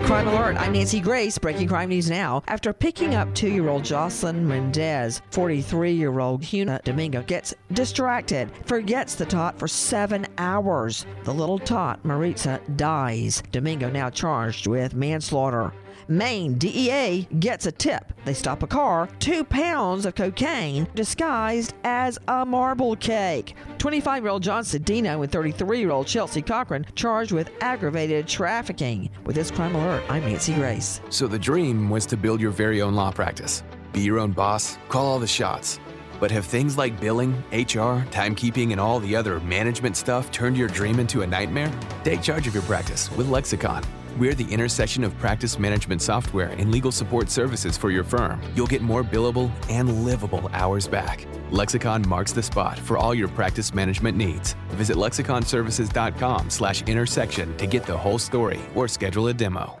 [0.00, 2.42] Crime Alert, I'm Nancy Grace, breaking crime news now.
[2.48, 8.50] After picking up two year old Jocelyn Mendez, 43 year old Huna Domingo gets distracted,
[8.66, 11.06] forgets the tot for seven hours.
[11.22, 13.42] The little tot, Maritza, dies.
[13.52, 15.72] Domingo now charged with manslaughter.
[16.08, 18.12] Maine DEA gets a tip.
[18.24, 23.54] They stop a car, two pounds of cocaine disguised as a marble cake.
[23.78, 29.10] 25 year old John Sedino and 33 year old Chelsea Cochran charged with aggravated trafficking.
[29.24, 31.00] With this crime alert, I'm Nancy Grace.
[31.10, 33.62] So the dream was to build your very own law practice,
[33.92, 35.78] be your own boss, call all the shots.
[36.20, 40.68] But have things like billing, HR, timekeeping, and all the other management stuff turned your
[40.68, 41.72] dream into a nightmare?
[42.02, 43.84] Take charge of your practice with Lexicon.
[44.16, 48.40] We're the intersection of practice management software and legal support services for your firm.
[48.54, 51.26] You'll get more billable and livable hours back.
[51.50, 54.54] Lexicon marks the spot for all your practice management needs.
[54.68, 59.80] Visit lexiconservices.com slash intersection to get the whole story or schedule a demo.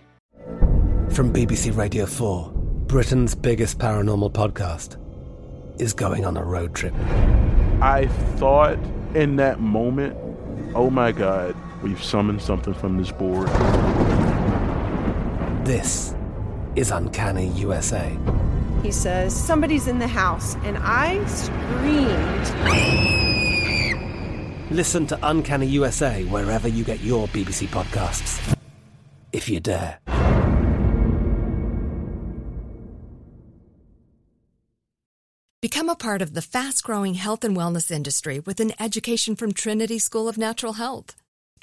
[1.10, 2.50] From BBC Radio 4,
[2.88, 4.98] Britain's biggest paranormal podcast
[5.80, 6.94] is going on a road trip.
[7.80, 8.80] I thought
[9.14, 10.16] in that moment,
[10.74, 11.54] oh my God,
[11.84, 13.48] we've summoned something from this board.
[15.64, 16.14] This
[16.76, 18.14] is Uncanny USA.
[18.82, 22.46] He says, Somebody's in the house, and I screamed.
[24.70, 28.58] Listen to Uncanny USA wherever you get your BBC podcasts,
[29.32, 30.00] if you dare.
[35.62, 39.54] Become a part of the fast growing health and wellness industry with an education from
[39.54, 41.16] Trinity School of Natural Health.